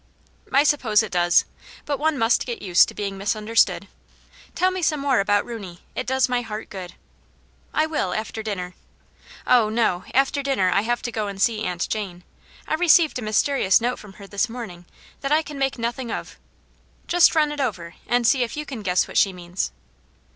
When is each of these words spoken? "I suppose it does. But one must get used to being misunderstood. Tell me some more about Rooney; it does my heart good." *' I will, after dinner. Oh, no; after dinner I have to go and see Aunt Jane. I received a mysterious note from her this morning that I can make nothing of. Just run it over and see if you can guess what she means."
"I 0.51 0.63
suppose 0.63 1.03
it 1.03 1.11
does. 1.11 1.45
But 1.85 1.99
one 1.99 2.17
must 2.17 2.47
get 2.47 2.59
used 2.63 2.87
to 2.87 2.95
being 2.95 3.19
misunderstood. 3.19 3.87
Tell 4.55 4.71
me 4.71 4.81
some 4.81 4.99
more 4.99 5.19
about 5.19 5.45
Rooney; 5.45 5.83
it 5.93 6.07
does 6.07 6.27
my 6.27 6.41
heart 6.41 6.71
good." 6.71 6.95
*' 7.35 7.73
I 7.81 7.85
will, 7.85 8.11
after 8.11 8.41
dinner. 8.41 8.73
Oh, 9.45 9.69
no; 9.69 10.05
after 10.15 10.41
dinner 10.41 10.71
I 10.71 10.81
have 10.81 11.03
to 11.03 11.11
go 11.11 11.27
and 11.27 11.39
see 11.39 11.63
Aunt 11.63 11.87
Jane. 11.87 12.23
I 12.67 12.73
received 12.73 13.19
a 13.19 13.21
mysterious 13.21 13.79
note 13.79 13.99
from 13.99 14.13
her 14.13 14.25
this 14.25 14.49
morning 14.49 14.85
that 15.19 15.31
I 15.31 15.43
can 15.43 15.59
make 15.59 15.77
nothing 15.77 16.11
of. 16.11 16.35
Just 17.05 17.35
run 17.35 17.51
it 17.51 17.59
over 17.59 17.93
and 18.07 18.25
see 18.25 18.41
if 18.41 18.57
you 18.57 18.65
can 18.65 18.81
guess 18.81 19.07
what 19.07 19.19
she 19.19 19.31
means." 19.31 19.71